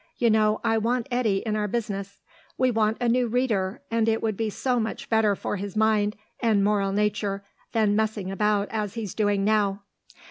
You 0.17 0.31
know, 0.31 0.59
I 0.63 0.79
want 0.79 1.05
Eddy 1.11 1.43
in 1.45 1.55
our 1.55 1.67
business. 1.67 2.21
We 2.57 2.71
want 2.71 2.97
a 2.99 3.07
new 3.07 3.27
reader, 3.27 3.83
and 3.91 4.09
it 4.09 4.23
would 4.23 4.35
be 4.35 4.49
so 4.49 4.79
much 4.79 5.07
better 5.11 5.35
for 5.35 5.57
his 5.57 5.75
mind 5.75 6.15
and 6.39 6.63
moral 6.63 6.91
nature 6.91 7.43
than 7.73 7.95
messing 7.95 8.31
about 8.31 8.67
as 8.71 8.95
he's 8.95 9.13
doing 9.13 9.43
now." 9.45 9.83